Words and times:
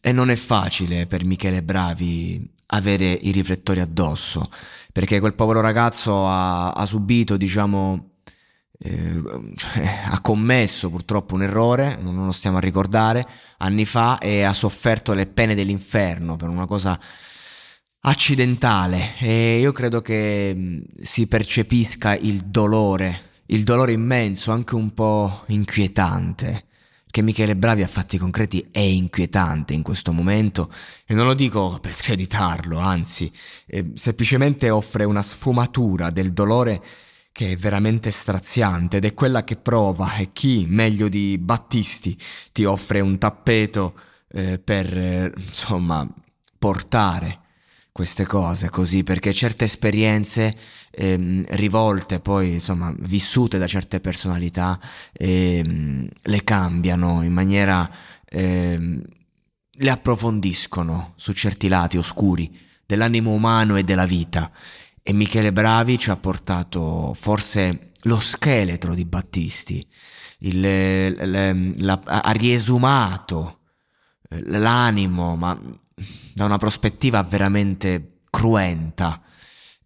E 0.00 0.12
non 0.12 0.30
è 0.30 0.36
facile 0.36 1.06
per 1.06 1.24
Michele 1.24 1.62
Bravi 1.62 2.58
avere 2.72 3.12
i 3.12 3.32
riflettori 3.32 3.80
addosso, 3.80 4.50
perché 4.92 5.20
quel 5.20 5.34
povero 5.34 5.60
ragazzo 5.60 6.26
ha, 6.26 6.70
ha 6.70 6.86
subito, 6.86 7.36
diciamo, 7.36 8.12
eh, 8.78 9.22
cioè, 9.56 10.04
ha 10.06 10.20
commesso 10.20 10.88
purtroppo 10.88 11.34
un 11.34 11.42
errore, 11.42 11.98
non 12.00 12.24
lo 12.24 12.32
stiamo 12.32 12.56
a 12.56 12.60
ricordare, 12.60 13.26
anni 13.58 13.84
fa 13.84 14.18
e 14.18 14.42
ha 14.42 14.52
sofferto 14.52 15.12
le 15.12 15.26
pene 15.26 15.54
dell'inferno 15.54 16.36
per 16.36 16.48
una 16.48 16.66
cosa 16.66 16.98
accidentale. 18.02 19.16
E 19.18 19.58
io 19.58 19.72
credo 19.72 20.00
che 20.00 20.54
mh, 20.54 21.02
si 21.02 21.26
percepisca 21.26 22.16
il 22.16 22.40
dolore, 22.46 23.42
il 23.46 23.64
dolore 23.64 23.92
immenso, 23.92 24.52
anche 24.52 24.74
un 24.74 24.94
po' 24.94 25.44
inquietante 25.48 26.68
che 27.10 27.22
Michele 27.22 27.56
Bravi 27.56 27.82
a 27.82 27.88
fatti 27.88 28.18
concreti 28.18 28.68
è 28.70 28.78
inquietante 28.78 29.74
in 29.74 29.82
questo 29.82 30.12
momento 30.12 30.72
e 31.06 31.14
non 31.14 31.26
lo 31.26 31.34
dico 31.34 31.78
per 31.80 31.92
screditarlo, 31.92 32.78
anzi, 32.78 33.30
eh, 33.66 33.90
semplicemente 33.94 34.70
offre 34.70 35.04
una 35.04 35.22
sfumatura 35.22 36.10
del 36.10 36.32
dolore 36.32 36.82
che 37.32 37.52
è 37.52 37.56
veramente 37.56 38.10
straziante 38.10 38.98
ed 38.98 39.04
è 39.04 39.14
quella 39.14 39.44
che 39.44 39.56
prova 39.56 40.16
e 40.16 40.32
chi 40.32 40.66
meglio 40.68 41.08
di 41.08 41.38
Battisti 41.38 42.16
ti 42.52 42.64
offre 42.64 43.00
un 43.00 43.18
tappeto 43.18 43.94
eh, 44.32 44.58
per 44.58 44.96
eh, 44.96 45.32
insomma 45.36 46.06
portare 46.58 47.38
queste 47.92 48.24
cose 48.24 48.70
così 48.70 49.02
perché 49.02 49.32
certe 49.32 49.64
esperienze 49.64 50.54
ehm, 50.90 51.44
rivolte 51.50 52.20
poi 52.20 52.52
insomma 52.52 52.94
vissute 52.98 53.58
da 53.58 53.66
certe 53.66 54.00
personalità 54.00 54.78
ehm, 55.12 56.08
le 56.22 56.44
cambiano 56.44 57.22
in 57.22 57.32
maniera 57.32 57.90
ehm, 58.28 59.02
le 59.72 59.90
approfondiscono 59.90 61.14
su 61.16 61.32
certi 61.32 61.68
lati 61.68 61.96
oscuri 61.96 62.54
dell'animo 62.84 63.32
umano 63.32 63.76
e 63.76 63.82
della 63.82 64.04
vita. 64.04 64.50
E 65.02 65.12
Michele 65.12 65.52
Bravi 65.52 65.98
ci 65.98 66.10
ha 66.10 66.16
portato 66.16 67.14
forse 67.14 67.92
lo 68.02 68.18
scheletro 68.18 68.94
di 68.94 69.04
Battisti 69.06 69.86
il, 70.40 70.60
le, 70.60 71.74
la, 71.78 72.00
ha 72.04 72.30
riesumato 72.30 73.60
eh, 74.28 74.42
l'animo 74.46 75.36
ma 75.36 75.58
da 76.32 76.44
una 76.44 76.58
prospettiva 76.58 77.22
veramente 77.22 78.18
cruenta. 78.30 79.20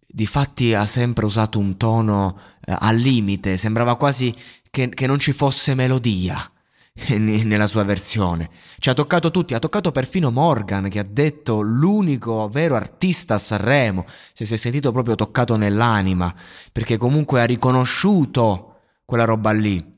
Difatti 0.07 0.73
ha 0.73 0.85
sempre 0.85 1.25
usato 1.25 1.59
un 1.59 1.77
tono 1.77 2.39
eh, 2.65 2.75
al 2.77 2.97
limite, 2.97 3.57
sembrava 3.57 3.97
quasi 3.97 4.33
che, 4.69 4.89
che 4.89 5.07
non 5.07 5.19
ci 5.19 5.33
fosse 5.33 5.75
melodia 5.75 6.49
nella 7.17 7.67
sua 7.67 7.83
versione. 7.83 8.49
Ci 8.79 8.89
ha 8.89 8.93
toccato 8.93 9.31
tutti, 9.31 9.53
ha 9.53 9.59
toccato 9.59 9.91
perfino 9.91 10.31
Morgan 10.31 10.87
che 10.89 10.99
ha 10.99 11.05
detto 11.07 11.59
l'unico 11.61 12.47
vero 12.49 12.75
artista 12.75 13.35
a 13.35 13.39
Sanremo, 13.39 14.05
se 14.33 14.45
si 14.45 14.53
è 14.53 14.57
sentito 14.57 14.91
proprio 14.91 15.15
toccato 15.15 15.57
nell'anima, 15.57 16.33
perché 16.71 16.97
comunque 16.97 17.41
ha 17.41 17.45
riconosciuto 17.45 18.79
quella 19.03 19.25
roba 19.25 19.51
lì. 19.51 19.93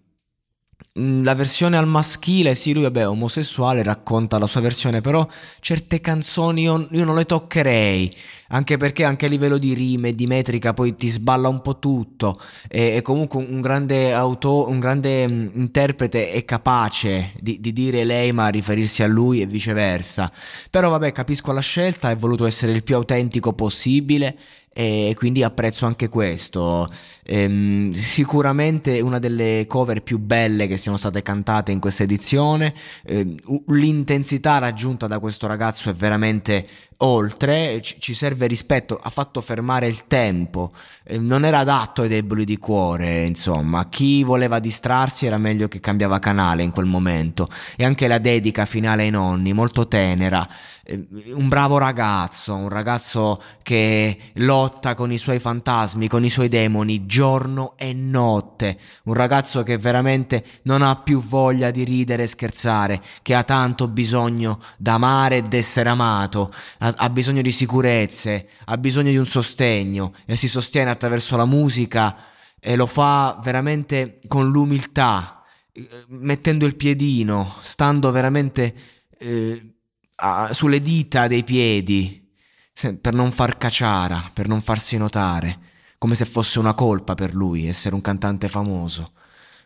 Mm, 0.99 1.23
la 1.23 1.35
versione 1.35 1.77
al 1.77 1.85
maschile, 1.85 2.55
sì, 2.55 2.73
lui 2.73 2.83
vabbè, 2.83 3.01
è 3.01 3.07
omosessuale, 3.07 3.83
racconta 3.83 4.39
la 4.39 4.47
sua 4.47 4.61
versione, 4.61 4.99
però 4.99 5.27
certe 5.59 6.01
canzoni 6.01 6.63
io, 6.63 6.87
io, 6.91 7.05
non 7.05 7.13
le 7.13 7.25
toccherei, 7.25 8.11
anche 8.49 8.77
perché 8.77 9.03
anche 9.03 9.25
a 9.25 9.29
livello 9.29 9.57
di 9.57 9.73
rime, 9.73 10.13
di 10.13 10.27
metrica, 10.27 10.73
poi 10.73 10.95
ti 10.95 11.07
sballa 11.07 11.47
un 11.47 11.61
po' 11.61 11.79
tutto, 11.79 12.39
e, 12.67 13.01
comunque 13.01 13.43
un 13.43 13.61
grande, 13.61 14.13
auto, 14.13 14.67
un 14.67 14.79
grande 14.79 15.25
um, 15.25 15.51
interprete 15.55 16.31
è 16.31 16.45
capace 16.45 17.33
di, 17.39 17.59
di, 17.59 17.73
dire 17.73 18.03
lei 18.03 18.31
ma 18.31 18.47
riferirsi 18.47 19.03
a 19.03 19.07
lui 19.07 19.41
e 19.41 19.45
viceversa, 19.45 20.31
però 20.69 20.89
vabbè, 20.89 21.11
capisco 21.11 21.51
la 21.51 21.61
scelta, 21.61 22.09
è 22.09 22.15
voluto 22.15 22.45
essere 22.45 22.71
il 22.71 22.83
più 22.83 22.95
autentico 22.95 23.53
possibile 23.53 24.37
e 24.79 25.15
quindi 25.17 25.41
apprezzo 25.41 25.87
anche 25.87 26.07
questo. 26.07 26.87
Ehm, 27.23 27.89
sicuramente 27.93 28.99
una 28.99 29.17
delle 29.17 29.65
cover 29.67 30.03
più 30.03 30.19
belle 30.19 30.67
che 30.67 30.77
siano 30.77 30.97
state 30.97 31.23
cantate 31.23 31.71
in 31.71 31.79
questa 31.79 32.03
edizione. 32.03 32.75
Ehm, 33.07 33.35
l'intensità 33.69 34.59
raggiunta 34.59 35.07
da 35.07 35.17
questo 35.17 35.47
ragazzo 35.47 35.89
è 35.89 35.93
veramente 35.93 36.67
oltre, 36.97 37.81
ci 37.81 38.13
serve 38.13 38.47
rispetto, 38.47 38.99
ha 39.01 39.09
fatto 39.09 39.41
fermare 39.41 39.87
il 39.87 40.07
tempo, 40.07 40.71
ehm, 41.03 41.25
non 41.25 41.45
era 41.45 41.59
adatto 41.59 42.01
ai 42.01 42.07
deboli 42.07 42.43
di 42.43 42.57
cuore, 42.57 43.25
insomma, 43.25 43.87
chi 43.89 44.23
voleva 44.23 44.59
distrarsi 44.59 45.25
era 45.25 45.37
meglio 45.37 45.67
che 45.67 45.79
cambiava 45.79 46.19
canale 46.19 46.63
in 46.63 46.71
quel 46.71 46.85
momento. 46.85 47.49
E 47.75 47.83
anche 47.83 48.07
la 48.07 48.17
dedica 48.17 48.65
finale 48.65 49.03
ai 49.03 49.09
nonni, 49.11 49.53
molto 49.53 49.87
tenera, 49.87 50.47
ehm, 50.83 51.05
un 51.33 51.47
bravo 51.47 51.77
ragazzo, 51.77 52.55
un 52.55 52.69
ragazzo 52.69 53.41
che 53.61 54.17
lotta 54.35 54.95
con 54.95 55.11
i 55.11 55.17
suoi 55.17 55.39
fantasmi, 55.39 56.07
con 56.07 56.23
i 56.23 56.29
suoi 56.29 56.47
demoni, 56.47 57.05
giorno 57.05 57.73
e 57.77 57.93
notte, 57.93 58.77
un 59.03 59.13
ragazzo 59.13 59.61
che 59.63 59.77
veramente 59.77 60.43
non 60.63 60.81
ha 60.81 60.95
più 60.95 61.21
voglia 61.21 61.69
di 61.69 61.83
ridere 61.83 62.23
e 62.23 62.27
scherzare, 62.27 63.01
che 63.21 63.35
ha 63.35 63.43
tanto 63.43 63.87
bisogno 63.87 64.59
d'amare 64.77 65.37
ed 65.37 65.53
essere 65.53 65.89
amato, 65.89 66.51
ha 66.95 67.09
bisogno 67.09 67.41
di 67.41 67.51
sicurezze, 67.51 68.49
ha 68.65 68.77
bisogno 68.77 69.09
di 69.09 69.17
un 69.17 69.25
sostegno 69.25 70.13
e 70.25 70.35
si 70.35 70.47
sostiene 70.47 70.89
attraverso 70.89 71.35
la 71.35 71.45
musica 71.45 72.15
e 72.59 72.75
lo 72.75 72.85
fa 72.85 73.39
veramente 73.41 74.19
con 74.27 74.49
l'umiltà, 74.49 75.43
eh, 75.71 75.87
mettendo 76.09 76.65
il 76.65 76.75
piedino, 76.75 77.55
stando 77.61 78.11
veramente 78.11 78.75
eh, 79.19 79.75
a, 80.15 80.53
sulle 80.53 80.81
dita 80.81 81.27
dei 81.27 81.43
piedi 81.43 82.25
per 82.73 83.13
non 83.13 83.31
far 83.31 83.57
caciara, 83.57 84.29
per 84.33 84.47
non 84.47 84.61
farsi 84.61 84.97
notare, 84.97 85.59
come 85.97 86.13
se 86.13 86.25
fosse 86.25 86.59
una 86.59 86.75
colpa 86.75 87.15
per 87.15 87.33
lui 87.33 87.67
essere 87.67 87.95
un 87.95 88.01
cantante 88.01 88.47
famoso. 88.47 89.13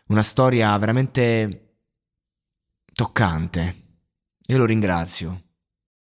Una 0.06 0.22
storia 0.22 0.76
veramente 0.78 1.76
toccante. 2.92 3.82
Io 4.46 4.58
lo 4.58 4.64
ringrazio. 4.64 5.51